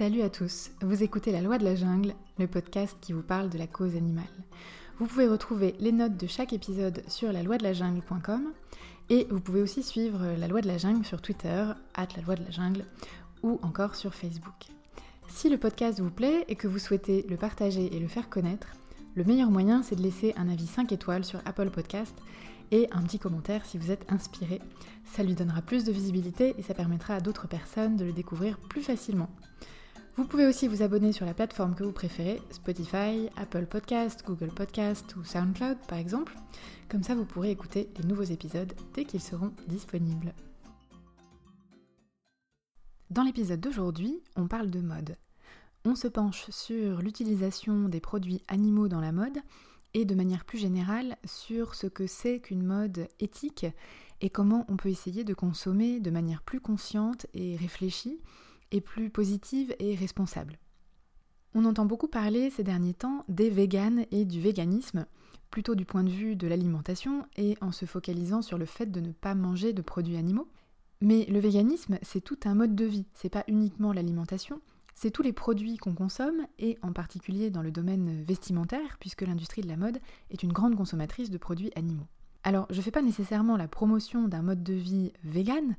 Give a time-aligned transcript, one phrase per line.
[0.00, 3.50] Salut à tous, vous écoutez La Loi de la Jungle, le podcast qui vous parle
[3.50, 4.24] de la cause animale.
[4.98, 8.50] Vous pouvez retrouver les notes de chaque épisode sur la loi de la jungle.com
[9.10, 12.34] et vous pouvez aussi suivre La Loi de la Jungle sur Twitter, at la loi
[12.34, 12.86] de la jungle,
[13.42, 14.68] ou encore sur Facebook.
[15.28, 18.68] Si le podcast vous plaît et que vous souhaitez le partager et le faire connaître,
[19.16, 22.16] le meilleur moyen c'est de laisser un avis 5 étoiles sur Apple Podcast
[22.70, 24.62] et un petit commentaire si vous êtes inspiré.
[25.04, 28.56] Ça lui donnera plus de visibilité et ça permettra à d'autres personnes de le découvrir
[28.56, 29.28] plus facilement.
[30.20, 34.52] Vous pouvez aussi vous abonner sur la plateforme que vous préférez, Spotify, Apple Podcast, Google
[34.52, 36.34] Podcast ou SoundCloud par exemple.
[36.90, 40.34] Comme ça, vous pourrez écouter les nouveaux épisodes dès qu'ils seront disponibles.
[43.08, 45.16] Dans l'épisode d'aujourd'hui, on parle de mode.
[45.86, 49.38] On se penche sur l'utilisation des produits animaux dans la mode
[49.94, 53.64] et de manière plus générale sur ce que c'est qu'une mode éthique
[54.20, 58.20] et comment on peut essayer de consommer de manière plus consciente et réfléchie
[58.72, 60.58] et plus positive et responsable.
[61.54, 65.06] On entend beaucoup parler ces derniers temps des véganes et du véganisme,
[65.50, 69.00] plutôt du point de vue de l'alimentation et en se focalisant sur le fait de
[69.00, 70.48] ne pas manger de produits animaux.
[71.00, 74.60] Mais le véganisme, c'est tout un mode de vie, c'est pas uniquement l'alimentation,
[74.94, 79.62] c'est tous les produits qu'on consomme, et en particulier dans le domaine vestimentaire, puisque l'industrie
[79.62, 79.98] de la mode
[80.30, 82.06] est une grande consommatrice de produits animaux.
[82.42, 85.76] Alors, je ne fais pas nécessairement la promotion d'un mode de vie vegan,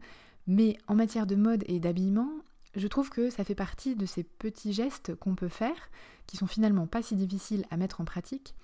[0.48, 2.32] mais en matière de mode et d'habillement,
[2.76, 5.90] je trouve que ça fait partie de ces petits gestes qu'on peut faire,
[6.28, 8.56] qui sont finalement pas si difficiles à mettre en pratique,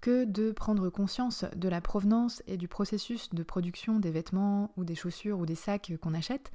[0.00, 4.84] que de prendre conscience de la provenance et du processus de production des vêtements ou
[4.84, 6.52] des chaussures ou des sacs qu'on achète,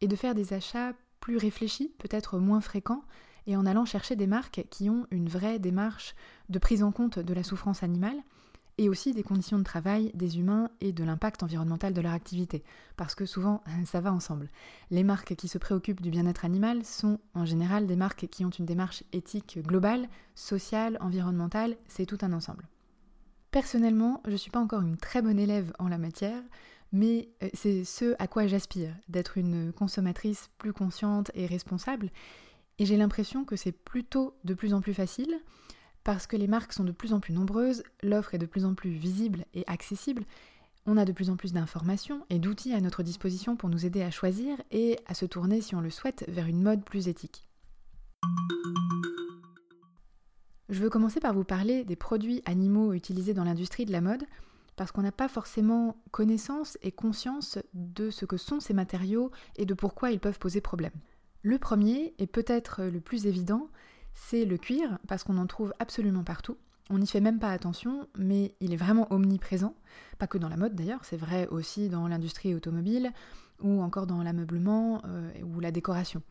[0.00, 3.04] et de faire des achats plus réfléchis, peut-être moins fréquents,
[3.46, 6.14] et en allant chercher des marques qui ont une vraie démarche
[6.48, 8.22] de prise en compte de la souffrance animale,
[8.78, 12.62] et aussi des conditions de travail des humains et de l'impact environnemental de leur activité,
[12.96, 14.50] parce que souvent ça va ensemble.
[14.90, 18.50] Les marques qui se préoccupent du bien-être animal sont en général des marques qui ont
[18.50, 22.68] une démarche éthique globale, sociale, environnementale, c'est tout un ensemble.
[23.50, 26.42] Personnellement, je ne suis pas encore une très bonne élève en la matière,
[26.92, 32.10] mais euh, c'est ce à quoi j'aspire, d'être une consommatrice plus consciente et responsable,
[32.78, 35.40] et j'ai l'impression que c'est plutôt de plus en plus facile,
[36.06, 38.74] parce que les marques sont de plus en plus nombreuses, l'offre est de plus en
[38.74, 40.22] plus visible et accessible,
[40.86, 44.02] on a de plus en plus d'informations et d'outils à notre disposition pour nous aider
[44.02, 47.48] à choisir et à se tourner, si on le souhaite, vers une mode plus éthique.
[50.68, 54.22] Je veux commencer par vous parler des produits animaux utilisés dans l'industrie de la mode,
[54.76, 59.66] parce qu'on n'a pas forcément connaissance et conscience de ce que sont ces matériaux et
[59.66, 60.94] de pourquoi ils peuvent poser problème.
[61.42, 63.70] Le premier, et peut-être le plus évident,
[64.16, 66.56] c'est le cuir, parce qu'on en trouve absolument partout.
[66.88, 69.74] On n'y fait même pas attention, mais il est vraiment omniprésent,
[70.18, 73.12] pas que dans la mode d'ailleurs, c'est vrai aussi dans l'industrie automobile,
[73.60, 76.22] ou encore dans l'ameublement euh, ou la décoration.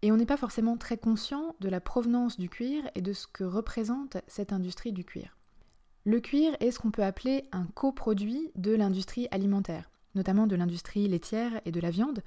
[0.00, 3.26] Et on n'est pas forcément très conscient de la provenance du cuir et de ce
[3.26, 5.36] que représente cette industrie du cuir.
[6.04, 11.06] Le cuir est ce qu'on peut appeler un coproduit de l'industrie alimentaire, notamment de l'industrie
[11.06, 12.22] laitière et de la viande,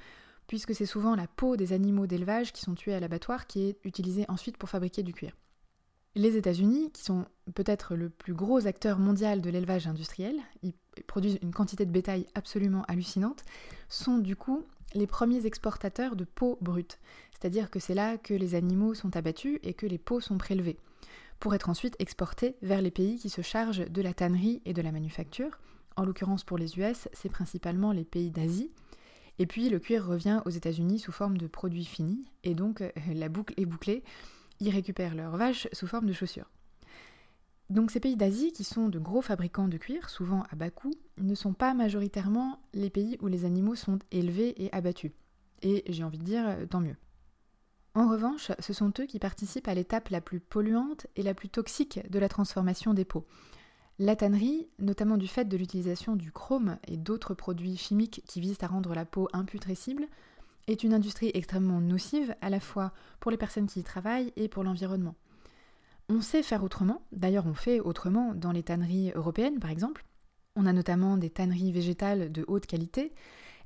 [0.47, 3.78] puisque c'est souvent la peau des animaux d'élevage qui sont tués à l'abattoir qui est
[3.83, 5.35] utilisée ensuite pour fabriquer du cuir.
[6.16, 7.25] Les États-Unis, qui sont
[7.56, 10.73] peut-être le plus gros acteur mondial de l'élevage industriel, ils
[11.07, 13.44] produisent une quantité de bétail absolument hallucinante,
[13.89, 14.63] sont du coup
[14.94, 17.00] les premiers exportateurs de peau brute.
[17.34, 20.78] C'est-à-dire que c'est là que les animaux sont abattus et que les peaux sont prélevées
[21.39, 24.81] pour être ensuite exporté vers les pays qui se chargent de la tannerie et de
[24.81, 25.59] la manufacture.
[25.95, 28.72] En l'occurrence pour les US, c'est principalement les pays d'Asie.
[29.38, 32.91] Et puis le cuir revient aux États-Unis sous forme de produits finis, et donc euh,
[33.13, 34.03] la boucle est bouclée.
[34.59, 36.50] Ils récupèrent leurs vaches sous forme de chaussures.
[37.69, 40.94] Donc ces pays d'Asie, qui sont de gros fabricants de cuir, souvent à bas coût,
[41.18, 45.12] ne sont pas majoritairement les pays où les animaux sont élevés et abattus.
[45.62, 46.96] Et j'ai envie de dire, euh, tant mieux.
[47.96, 51.50] En revanche, ce sont eux qui participent à l'étape la plus polluante et la plus
[51.50, 53.25] toxique de la transformation des peaux.
[53.97, 58.61] La tannerie, notamment du fait de l'utilisation du chrome et d'autres produits chimiques qui visent
[58.61, 60.08] à rendre la peau imputrescible,
[60.67, 62.91] est une industrie extrêmement nocive à la fois
[63.22, 65.16] pour les personnes qui y travaillent et pour l'environnement.
[66.09, 70.03] On sait faire autrement, d'ailleurs on fait autrement dans les tanneries européennes par exemple.
[70.58, 73.14] On a notamment des tanneries végétales de haute qualité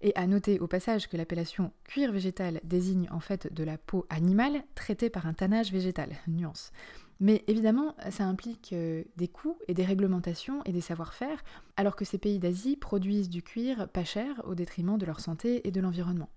[0.02, 4.06] et à noter au passage que l'appellation cuir végétal désigne en fait de la peau
[4.10, 6.10] animale traitée par un tannage végétal.
[6.28, 6.72] Nuance.
[7.20, 11.44] Mais évidemment, ça implique euh, des coûts et des réglementations et des savoir-faire,
[11.76, 15.68] alors que ces pays d'Asie produisent du cuir pas cher au détriment de leur santé
[15.68, 16.30] et de l'environnement.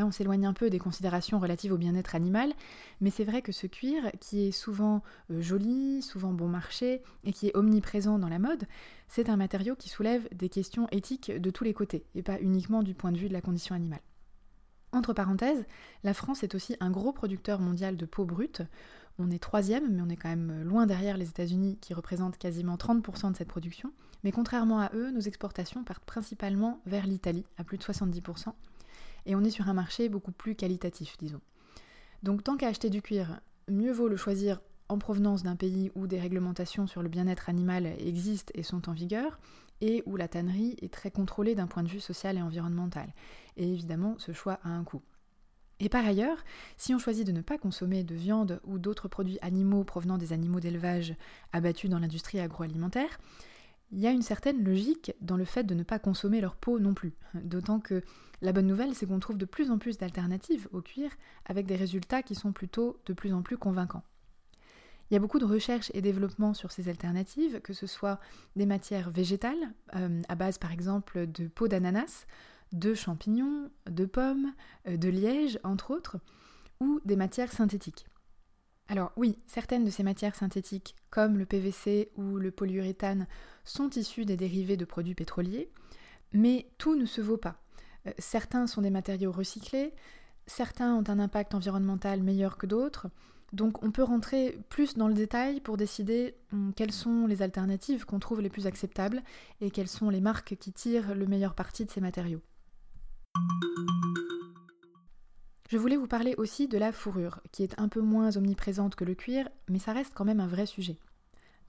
[0.00, 2.52] On s'éloigne un peu des considérations relatives au bien-être animal,
[3.00, 7.32] mais c'est vrai que ce cuir, qui est souvent euh, joli, souvent bon marché et
[7.32, 8.64] qui est omniprésent dans la mode,
[9.08, 12.82] c'est un matériau qui soulève des questions éthiques de tous les côtés, et pas uniquement
[12.82, 14.00] du point de vue de la condition animale.
[14.92, 15.64] Entre parenthèses,
[16.04, 18.62] la France est aussi un gros producteur mondial de peau brute.
[19.18, 22.76] On est troisième, mais on est quand même loin derrière les États-Unis qui représentent quasiment
[22.76, 23.92] 30% de cette production.
[24.24, 28.52] Mais contrairement à eux, nos exportations partent principalement vers l'Italie, à plus de 70%.
[29.26, 31.40] Et on est sur un marché beaucoup plus qualitatif, disons.
[32.22, 36.06] Donc tant qu'à acheter du cuir, mieux vaut le choisir en provenance d'un pays où
[36.06, 39.38] des réglementations sur le bien-être animal existent et sont en vigueur,
[39.80, 43.12] et où la tannerie est très contrôlée d'un point de vue social et environnemental.
[43.56, 45.02] Et évidemment, ce choix a un coût.
[45.80, 46.44] Et par ailleurs,
[46.76, 50.32] si on choisit de ne pas consommer de viande ou d'autres produits animaux provenant des
[50.32, 51.16] animaux d'élevage
[51.52, 53.18] abattus dans l'industrie agroalimentaire,
[53.92, 56.78] il y a une certaine logique dans le fait de ne pas consommer leur peau
[56.80, 57.12] non plus.
[57.34, 58.02] D'autant que
[58.40, 61.10] la bonne nouvelle, c'est qu'on trouve de plus en plus d'alternatives au cuir
[61.44, 64.02] avec des résultats qui sont plutôt de plus en plus convaincants.
[65.10, 68.18] Il y a beaucoup de recherches et développement sur ces alternatives, que ce soit
[68.56, 72.26] des matières végétales, euh, à base par exemple de peau d'ananas,
[72.72, 74.54] de champignons, de pommes,
[74.88, 76.16] euh, de liège, entre autres,
[76.80, 78.06] ou des matières synthétiques.
[78.88, 83.26] Alors oui, certaines de ces matières synthétiques, comme le PVC ou le polyuréthane,
[83.64, 85.70] sont issues des dérivés de produits pétroliers,
[86.32, 87.62] mais tout ne se vaut pas.
[88.06, 89.94] Euh, certains sont des matériaux recyclés,
[90.46, 93.08] certains ont un impact environnemental meilleur que d'autres,
[93.52, 98.04] donc on peut rentrer plus dans le détail pour décider hum, quelles sont les alternatives
[98.04, 99.22] qu'on trouve les plus acceptables
[99.60, 102.40] et quelles sont les marques qui tirent le meilleur parti de ces matériaux.
[105.72, 109.04] Je voulais vous parler aussi de la fourrure, qui est un peu moins omniprésente que
[109.04, 110.98] le cuir, mais ça reste quand même un vrai sujet.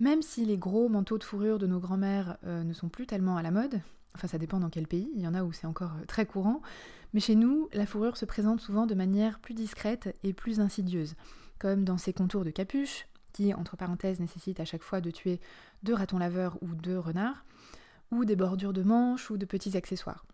[0.02, 3.38] Même si les gros manteaux de fourrure de nos grands-mères euh, ne sont plus tellement
[3.38, 3.80] à la mode,
[4.14, 6.26] enfin ça dépend dans quel pays, il y en a où c'est encore euh, très
[6.26, 6.62] courant,
[7.14, 11.16] mais chez nous, la fourrure se présente souvent de manière plus discrète et plus insidieuse,
[11.58, 15.40] comme dans ses contours de capuche, qui, entre parenthèses, nécessitent à chaque fois de tuer
[15.84, 17.46] deux ratons laveurs ou deux renards,
[18.12, 20.26] ou des bordures de manches ou de petits accessoires.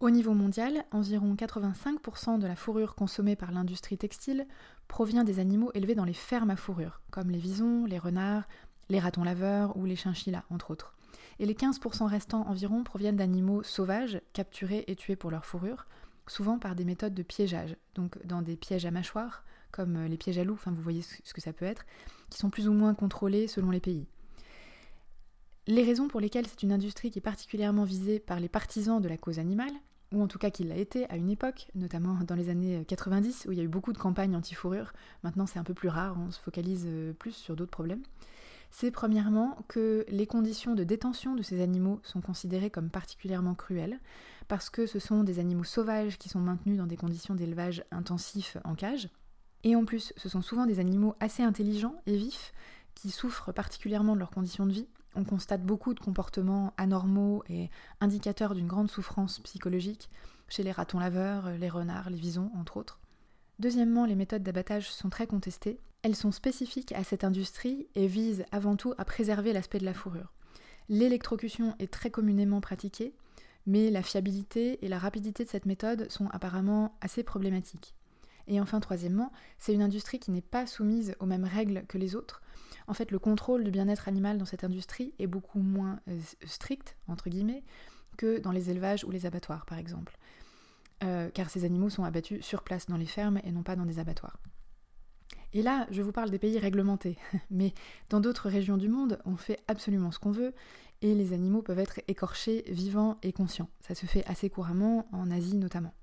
[0.00, 4.46] Au niveau mondial, environ 85% de la fourrure consommée par l'industrie textile
[4.88, 8.48] provient des animaux élevés dans les fermes à fourrure, comme les visons, les renards,
[8.88, 10.96] les ratons laveurs ou les chinchillas, entre autres.
[11.38, 15.86] Et les 15% restants environ proviennent d'animaux sauvages, capturés et tués pour leur fourrure,
[16.26, 20.38] souvent par des méthodes de piégeage, donc dans des pièges à mâchoires, comme les pièges
[20.38, 21.84] à loups, enfin vous voyez ce que ça peut être,
[22.30, 24.06] qui sont plus ou moins contrôlés selon les pays.
[25.66, 29.08] Les raisons pour lesquelles c'est une industrie qui est particulièrement visée par les partisans de
[29.08, 29.74] la cause animale,
[30.12, 33.46] ou en tout cas qu'il l'a été à une époque, notamment dans les années 90
[33.48, 34.92] où il y a eu beaucoup de campagnes anti-fourrure.
[35.22, 38.02] Maintenant c'est un peu plus rare, on se focalise euh, plus sur d'autres problèmes.
[38.70, 43.98] C'est premièrement que les conditions de détention de ces animaux sont considérées comme particulièrement cruelles,
[44.48, 48.56] parce que ce sont des animaux sauvages qui sont maintenus dans des conditions d'élevage intensif
[48.64, 49.08] en cage.
[49.64, 52.52] Et en plus, ce sont souvent des animaux assez intelligents et vifs
[52.94, 57.70] qui souffrent particulièrement de leurs conditions de vie, on constate beaucoup de comportements anormaux et
[58.00, 60.08] indicateurs d'une grande souffrance psychologique
[60.48, 63.00] chez les ratons laveurs, les renards, les visons, entre autres.
[63.58, 65.78] Deuxièmement, les méthodes d'abattage sont très contestées.
[66.02, 69.94] Elles sont spécifiques à cette industrie et visent avant tout à préserver l'aspect de la
[69.94, 70.32] fourrure.
[70.88, 73.14] L'électrocution est très communément pratiquée,
[73.66, 77.94] mais la fiabilité et la rapidité de cette méthode sont apparemment assez problématiques.
[78.50, 82.16] Et enfin, troisièmement, c'est une industrie qui n'est pas soumise aux mêmes règles que les
[82.16, 82.42] autres,
[82.88, 86.96] en fait, le contrôle du bien-être animal dans cette industrie est beaucoup moins euh, strict,
[87.06, 87.62] entre guillemets,
[88.16, 90.18] que dans les élevages ou les abattoirs, par exemple.
[91.04, 93.86] Euh, car ces animaux sont abattus sur place dans les fermes et non pas dans
[93.86, 94.40] des abattoirs.
[95.52, 97.16] Et là, je vous parle des pays réglementés,
[97.52, 97.72] mais
[98.08, 100.52] dans d'autres régions du monde, on fait absolument ce qu'on veut,
[101.02, 103.70] et les animaux peuvent être écorchés, vivants et conscients.
[103.80, 105.94] Ça se fait assez couramment, en Asie notamment.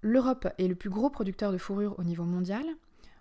[0.00, 2.64] L'Europe est le plus gros producteur de fourrure au niveau mondial,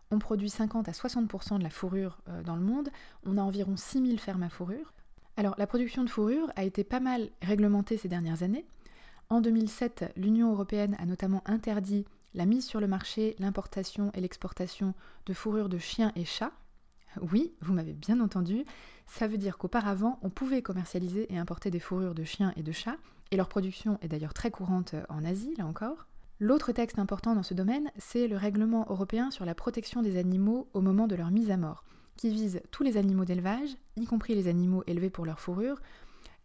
[0.10, 2.90] on produit 50 à 60% de la fourrure euh, dans le monde.
[3.26, 4.94] On a environ 6000 fermes à fourrure.
[5.36, 8.66] Alors la production de fourrure a été pas mal réglementée ces dernières années.
[9.30, 14.94] En 2007, l'Union européenne a notamment interdit la mise sur le marché, l'importation et l'exportation
[15.26, 16.54] de fourrure de chiens et chats.
[17.22, 18.64] Oui, vous m'avez bien entendu,
[19.06, 22.72] ça veut dire qu'auparavant, on pouvait commercialiser et importer des fourrures de chiens et de
[22.72, 22.98] chats,
[23.32, 26.08] et leur production est d'ailleurs très courante en Asie, là encore.
[26.40, 30.68] L'autre texte important dans ce domaine, c'est le règlement européen sur la protection des animaux
[30.74, 31.84] au moment de leur mise à mort,
[32.16, 35.82] qui vise tous les animaux d'élevage, y compris les animaux élevés pour leur fourrure,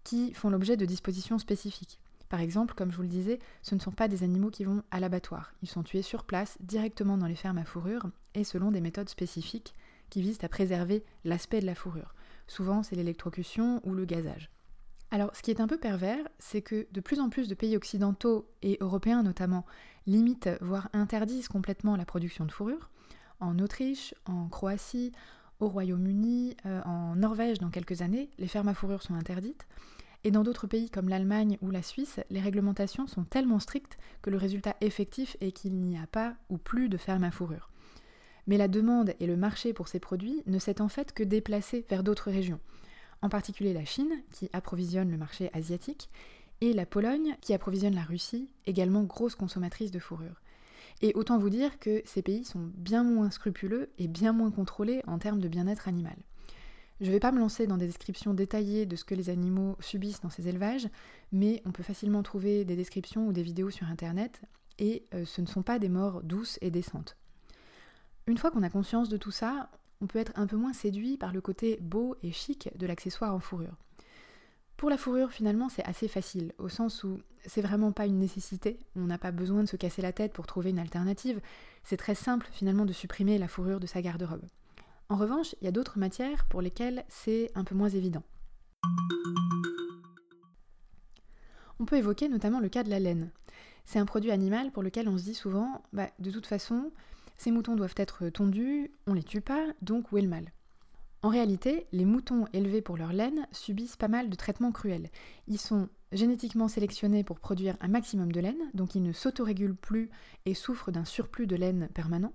[0.03, 2.01] qui font l'objet de dispositions spécifiques.
[2.31, 4.83] Par exemple, comme je vous le disais, ce ne sont pas des animaux qui vont
[4.91, 5.53] à l'abattoir.
[5.61, 9.11] Ils sont tués sur place, directement dans les fermes à fourrure, et selon des méthodes
[9.11, 9.75] spécifiques
[10.09, 12.15] qui visent à préserver l'aspect de la fourrure.
[12.47, 14.49] Souvent, c'est l'électrocution ou le gazage.
[15.13, 17.77] Alors, ce qui est un peu pervers, c'est que de plus en plus de pays
[17.77, 19.67] occidentaux et européens notamment
[20.07, 22.89] limitent, voire interdisent complètement la production de fourrure.
[23.39, 25.13] En Autriche, en Croatie,
[25.61, 29.67] au Royaume-Uni, euh, en Norvège dans quelques années, les fermes à fourrure sont interdites.
[30.25, 34.31] Et dans d'autres pays comme l'Allemagne ou la Suisse, les réglementations sont tellement strictes que
[34.31, 37.69] le résultat effectif est qu'il n'y a pas ou plus de ferme à fourrure.
[38.47, 41.85] Mais la demande et le marché pour ces produits ne s'est en fait que déplacé
[41.91, 42.61] vers d'autres régions,
[43.23, 46.11] en particulier la Chine, qui approvisionne le marché asiatique,
[46.61, 50.41] et la Pologne, qui approvisionne la Russie, également grosse consommatrice de fourrure.
[51.01, 55.03] Et autant vous dire que ces pays sont bien moins scrupuleux et bien moins contrôlés
[55.07, 56.17] en termes de bien-être animal.
[57.01, 59.77] Je ne vais pas me lancer dans des descriptions détaillées de ce que les animaux
[59.81, 60.89] subissent dans ces élevages,
[61.33, 64.41] mais on peut facilement trouver des descriptions ou des vidéos sur Internet,
[64.79, 67.17] et euh, ce ne sont pas des morts douces et décentes.
[68.29, 69.69] Une fois qu'on a conscience de tout ça,
[70.03, 73.35] on peut être un peu moins séduit par le côté beau et chic de l'accessoire
[73.35, 73.77] en fourrure.
[74.77, 78.81] Pour la fourrure, finalement, c'est assez facile, au sens où c'est vraiment pas une nécessité,
[78.97, 81.41] on n'a pas besoin de se casser la tête pour trouver une alternative,
[81.85, 84.45] c'est très simple finalement de supprimer la fourrure de sa garde-robe.
[85.09, 88.25] En revanche, il y a d'autres matières pour lesquelles c'est un peu moins évident.
[91.79, 93.31] On peut évoquer notamment le cas de la laine.
[93.85, 96.91] C'est un produit animal pour lequel on se dit souvent, bah, de toute façon,
[97.43, 100.53] ces moutons doivent être tondus, on les tue pas, donc où est le mal?
[101.23, 105.11] En réalité, les moutons élevés pour leur laine subissent pas mal de traitements cruels.
[105.49, 110.09] Ils sont génétiquement sélectionnés pour produire un maximum de laine, donc ils ne s'autorégulent plus
[110.47, 112.33] et souffrent d'un surplus de laine permanent.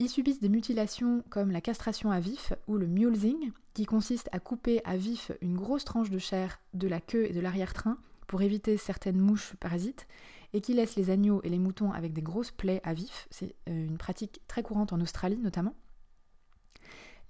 [0.00, 4.38] Ils subissent des mutilations comme la castration à vif ou le mulesing, qui consiste à
[4.38, 7.96] couper à vif une grosse tranche de chair de la queue et de l'arrière-train
[8.26, 10.06] pour éviter certaines mouches parasites,
[10.54, 13.26] et qui laisse les agneaux et les moutons avec des grosses plaies à vif.
[13.30, 15.74] C'est euh, une pratique très courante en Australie notamment.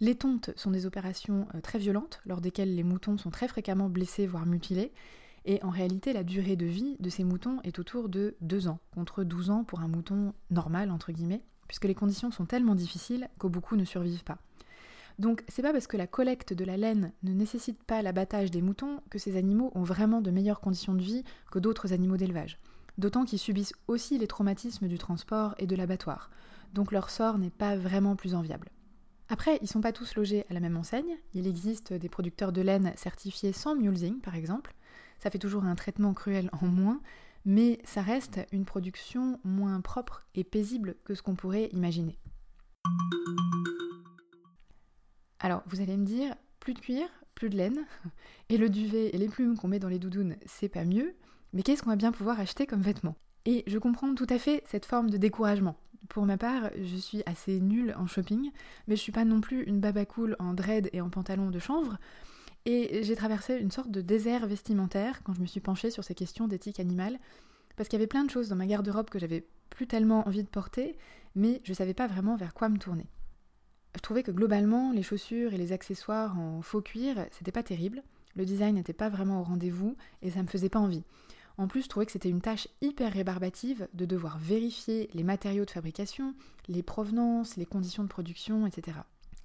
[0.00, 3.88] Les tontes sont des opérations euh, très violentes, lors desquelles les moutons sont très fréquemment
[3.88, 4.92] blessés, voire mutilés.
[5.46, 8.78] Et en réalité, la durée de vie de ces moutons est autour de 2 ans,
[8.94, 13.28] contre 12 ans pour un mouton normal, entre guillemets, puisque les conditions sont tellement difficiles
[13.38, 14.38] qu'au beaucoup ne survivent pas.
[15.18, 18.62] Donc c'est pas parce que la collecte de la laine ne nécessite pas l'abattage des
[18.62, 22.58] moutons que ces animaux ont vraiment de meilleures conditions de vie que d'autres animaux d'élevage.
[22.98, 26.30] D'autant qu'ils subissent aussi les traumatismes du transport et de l'abattoir.
[26.72, 28.70] Donc leur sort n'est pas vraiment plus enviable.
[29.28, 31.16] Après, ils ne sont pas tous logés à la même enseigne.
[31.32, 34.74] Il existe des producteurs de laine certifiés sans mulesing, par exemple.
[35.18, 37.00] Ça fait toujours un traitement cruel en moins,
[37.44, 42.18] mais ça reste une production moins propre et paisible que ce qu'on pourrait imaginer.
[45.40, 47.86] Alors, vous allez me dire, plus de cuir, plus de laine,
[48.50, 51.14] et le duvet et les plumes qu'on met dans les doudounes, c'est pas mieux,
[51.54, 53.16] mais qu'est-ce qu'on va bien pouvoir acheter comme vêtements?
[53.46, 55.76] Et je comprends tout à fait cette forme de découragement.
[56.08, 58.50] Pour ma part, je suis assez nulle en shopping,
[58.86, 61.58] mais je suis pas non plus une baba cool en dread et en pantalon de
[61.58, 61.96] chanvre.
[62.66, 66.14] Et j'ai traversé une sorte de désert vestimentaire quand je me suis penchée sur ces
[66.14, 67.18] questions d'éthique animale,
[67.76, 70.42] parce qu'il y avait plein de choses dans ma garde-robe que j'avais plus tellement envie
[70.42, 70.96] de porter,
[71.34, 73.06] mais je savais pas vraiment vers quoi me tourner.
[73.94, 78.02] Je trouvais que globalement, les chaussures et les accessoires en faux cuir, c'était pas terrible.
[78.34, 81.04] Le design n'était pas vraiment au rendez-vous et ça me faisait pas envie.
[81.56, 85.64] En plus, je trouvais que c'était une tâche hyper rébarbative de devoir vérifier les matériaux
[85.64, 86.34] de fabrication,
[86.68, 88.98] les provenances, les conditions de production, etc.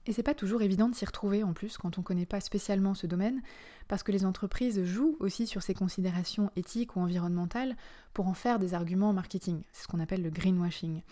[0.07, 2.95] Et c'est pas toujours évident de s'y retrouver en plus quand on connaît pas spécialement
[2.95, 3.43] ce domaine,
[3.87, 7.77] parce que les entreprises jouent aussi sur ces considérations éthiques ou environnementales
[8.13, 9.61] pour en faire des arguments marketing.
[9.71, 11.03] C'est ce qu'on appelle le greenwashing.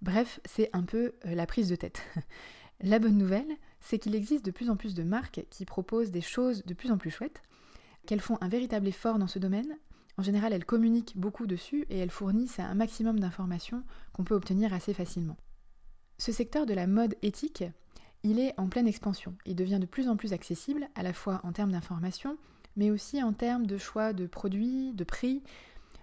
[0.00, 2.02] Bref, c'est un peu euh, la prise de tête.
[2.82, 3.50] la bonne nouvelle,
[3.80, 6.92] c'est qu'il existe de plus en plus de marques qui proposent des choses de plus
[6.92, 7.42] en plus chouettes,
[8.06, 9.76] qu'elles font un véritable effort dans ce domaine
[10.18, 13.82] en général, elles communiquent beaucoup dessus et elles fournissent un maximum d'informations
[14.12, 15.36] qu'on peut obtenir assez facilement.
[16.18, 17.64] Ce secteur de la mode éthique,
[18.22, 19.34] il est en pleine expansion.
[19.44, 22.38] Il devient de plus en plus accessible, à la fois en termes d'information,
[22.76, 25.42] mais aussi en termes de choix de produits, de prix.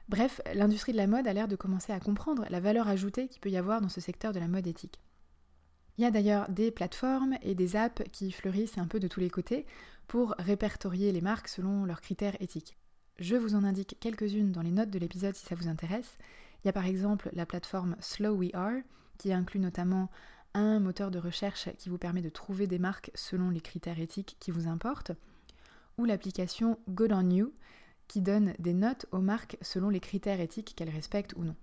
[0.10, 3.41] Bref, l'industrie de la mode a l'air de commencer à comprendre la valeur ajoutée qu'il
[3.41, 5.00] peut y avoir dans ce secteur de la mode éthique.
[5.98, 9.20] Il y a d'ailleurs des plateformes et des apps qui fleurissent un peu de tous
[9.20, 9.65] les côtés
[10.08, 12.77] pour répertorier les marques selon leurs critères éthiques.
[13.20, 16.17] Je vous en indique quelques-unes dans les notes de l'épisode si ça vous intéresse.
[16.63, 18.82] Il y a par exemple la plateforme Slow We Are,
[19.20, 20.10] qui inclut notamment
[20.55, 24.38] un moteur de recherche qui vous permet de trouver des marques selon les critères éthiques
[24.39, 25.12] qui vous importent,
[26.00, 27.53] ou l'application Good on You,
[28.08, 31.55] qui donne des notes aux marques selon les critères éthiques qu'elles respectent ou non.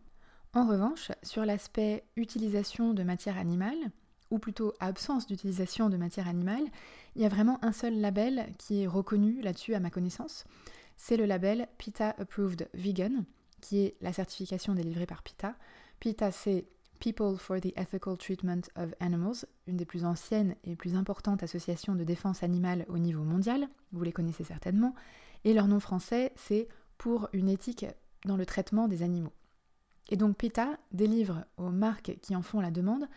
[0.55, 3.91] En revanche, sur l'aspect utilisation de matière animale,
[4.31, 6.65] ou plutôt absence d'utilisation de matière animale,
[7.17, 10.45] il y a vraiment un seul label qui est reconnu là-dessus à ma connaissance
[11.03, 13.25] c'est le label PETA Approved Vegan,
[13.63, 15.57] qui est la certification délivrée par PETA.
[15.99, 16.67] PETA, c'est
[16.99, 21.95] People for the Ethical Treatment of Animals, une des plus anciennes et plus importantes associations
[21.95, 24.95] de défense animale au niveau mondial, vous les connaissez certainement,
[25.45, 27.87] et leur nom français, c'est Pour une éthique
[28.27, 29.33] dans le traitement des animaux.
[30.11, 33.09] Et donc PETA délivre aux marques qui en font la demande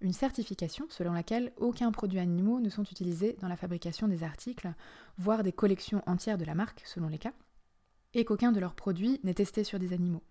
[0.00, 4.72] une certification selon laquelle aucun produit animaux ne sont utilisés dans la fabrication des articles,
[5.16, 7.32] voire des collections entières de la marque selon les cas,
[8.14, 10.22] et qu'aucun de leurs produits n'est testé sur des animaux.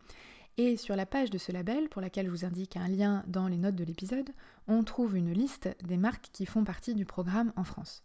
[0.60, 3.48] Et sur la page de ce label, pour laquelle je vous indique un lien dans
[3.48, 4.32] les notes de l'épisode,
[4.68, 8.02] on trouve une liste des marques qui font partie du programme en France.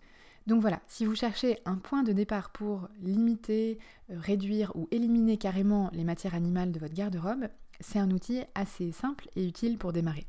[0.47, 3.78] Donc voilà, si vous cherchez un point de départ pour limiter,
[4.11, 7.47] euh, réduire ou éliminer carrément les matières animales de votre garde-robe,
[7.81, 10.26] c'est un outil assez simple et utile pour démarrer.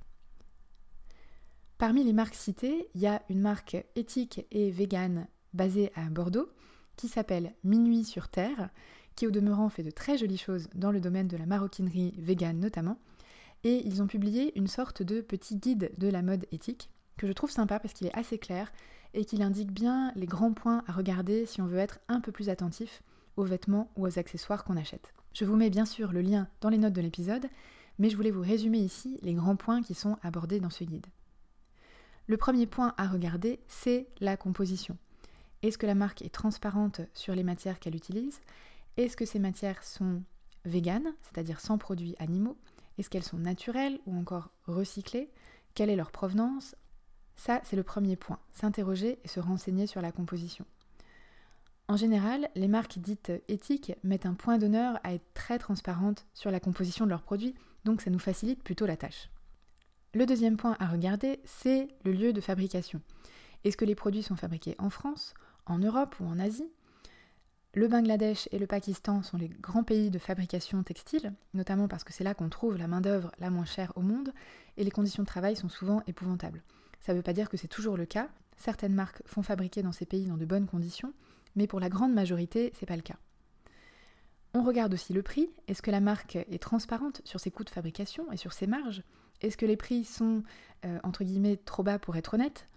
[1.83, 6.47] Parmi les marques citées, il y a une marque éthique et végane basée à Bordeaux
[6.95, 8.69] qui s'appelle Minuit sur Terre,
[9.17, 12.61] qui au demeurant fait de très jolies choses dans le domaine de la maroquinerie végane
[12.61, 12.99] notamment.
[13.65, 17.33] Et ils ont publié une sorte de petit guide de la mode éthique que je
[17.33, 18.71] trouve sympa parce qu'il est assez clair
[19.13, 22.31] et qu'il indique bien les grands points à regarder si on veut être un peu
[22.31, 23.03] plus attentif
[23.35, 25.13] aux vêtements ou aux accessoires qu'on achète.
[25.33, 27.49] Je vous mets bien sûr le lien dans les notes de l'épisode,
[27.99, 31.07] mais je voulais vous résumer ici les grands points qui sont abordés dans ce guide.
[32.27, 34.97] Le premier point à regarder, c'est la composition.
[35.61, 38.39] Est-ce que la marque est transparente sur les matières qu'elle utilise?
[38.95, 40.23] Est-ce que ces matières sont
[40.63, 42.57] véganes, c'est-à-dire sans produits animaux?
[42.97, 45.31] Est-ce qu'elles sont naturelles ou encore recyclées?
[45.73, 46.75] Quelle est leur provenance?
[47.35, 50.65] Ça, c'est le premier point, s'interroger et se renseigner sur la composition.
[51.89, 56.51] En général, les marques dites éthiques mettent un point d'honneur à être très transparentes sur
[56.51, 59.29] la composition de leurs produits, donc ça nous facilite plutôt la tâche.
[60.15, 63.01] Le deuxième point à regarder, c'est le lieu de fabrication.
[63.63, 65.33] Est-ce que les produits sont fabriqués en France,
[65.65, 66.69] en Europe ou en Asie?
[67.73, 72.13] Le Bangladesh et le Pakistan sont les grands pays de fabrication textile, notamment parce que
[72.13, 74.31] c'est là qu'on trouve la main-d'œuvre la moins chère au monde,
[74.77, 76.61] et les conditions de travail sont souvent épouvantables.
[76.99, 78.29] Ça ne veut pas dire que c'est toujours le cas.
[78.55, 81.11] Certaines marques font fabriquer dans ces pays dans de bonnes conditions,
[81.55, 83.17] mais pour la grande majorité, c'est pas le cas.
[84.53, 85.49] On regarde aussi le prix.
[85.67, 89.01] Est-ce que la marque est transparente sur ses coûts de fabrication et sur ses marges?
[89.41, 90.43] Est-ce que les prix sont
[90.85, 92.67] euh, entre guillemets trop bas pour être honnête?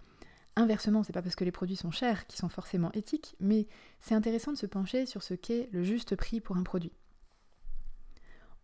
[0.55, 3.67] Inversement, c'est pas parce que les produits sont chers qu'ils sont forcément éthiques, mais
[3.99, 6.93] c'est intéressant de se pencher sur ce qu'est le juste prix pour un produit.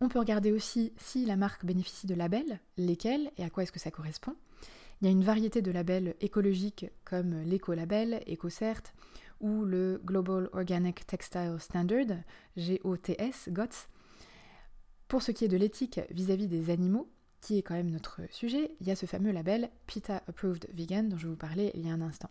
[0.00, 3.72] On peut regarder aussi si la marque bénéficie de labels, lesquels et à quoi est-ce
[3.72, 4.34] que ça correspond.
[5.00, 8.82] Il y a une variété de labels écologiques comme l'écolabel, EcoCert,
[9.40, 12.06] ou le Global Organic Textile Standard,
[12.56, 13.88] GOTS, GOTS.
[15.06, 17.08] Pour ce qui est de l'éthique vis-à-vis des animaux,
[17.44, 21.10] qui est quand même notre sujet, il y a ce fameux label PETA Approved Vegan
[21.10, 22.30] dont je vous parlais il y a un instant.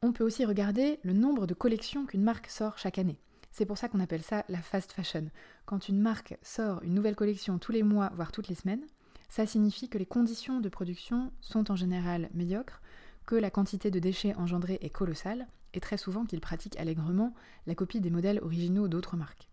[0.00, 3.18] On peut aussi regarder le nombre de collections qu'une marque sort chaque année.
[3.50, 5.28] C'est pour ça qu'on appelle ça la fast fashion.
[5.66, 8.86] Quand une marque sort une nouvelle collection tous les mois, voire toutes les semaines,
[9.28, 12.80] ça signifie que les conditions de production sont en général médiocres,
[13.26, 17.34] que la quantité de déchets engendrés est colossale, et très souvent qu'ils pratiquent allègrement
[17.66, 19.48] la copie des modèles originaux d'autres marques.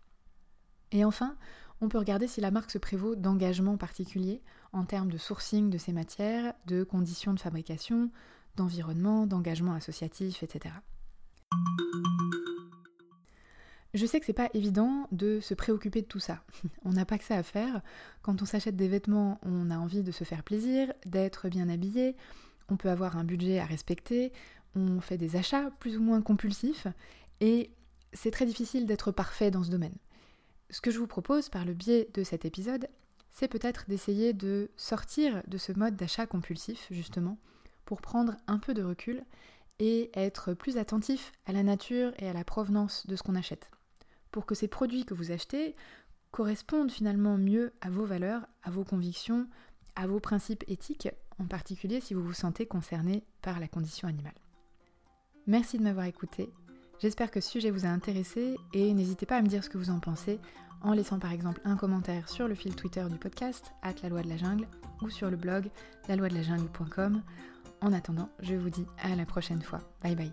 [0.92, 1.36] Et enfin,
[1.82, 4.42] on peut regarder si la marque se prévaut d'engagements particuliers
[4.72, 8.12] en termes de sourcing de ces matières, de conditions de fabrication,
[8.56, 10.76] d'environnement, d'engagement associatif, etc.
[13.94, 16.44] Je sais que c'est pas évident de se préoccuper de tout ça.
[16.86, 17.82] On n'a pas que ça à faire.
[18.22, 22.16] Quand on s'achète des vêtements, on a envie de se faire plaisir, d'être bien habillé,
[22.70, 24.32] on peut avoir un budget à respecter,
[24.76, 26.88] on fait des achats plus ou moins compulsifs,
[27.42, 27.72] et
[28.14, 29.96] c'est très difficile d'être parfait dans ce domaine.
[30.72, 32.88] Ce que je vous propose par le biais de cet épisode,
[33.30, 37.38] c'est peut-être d'essayer de sortir de ce mode d'achat compulsif, justement,
[37.84, 39.24] pour prendre un peu de recul
[39.80, 43.70] et être plus attentif à la nature et à la provenance de ce qu'on achète,
[44.32, 45.76] pour que ces produits que vous achetez
[46.32, 49.48] correspondent finalement mieux à vos valeurs, à vos convictions,
[49.98, 54.40] à vos principes éthiques, en particulier si vous vous sentez concerné par la condition animale.
[55.48, 56.50] Merci de m'avoir écouté.
[57.02, 59.78] J'espère que ce sujet vous a intéressé et n'hésitez pas à me dire ce que
[59.80, 60.40] vous en pensez
[60.84, 64.22] en laissant par exemple un commentaire sur le fil Twitter du podcast, at la loi
[64.22, 64.68] de la jungle,
[65.02, 65.70] ou sur le blog
[66.08, 67.22] la loi de la jungle.com.
[67.82, 69.80] En attendant, je vous dis à la prochaine fois.
[70.04, 70.32] Bye bye.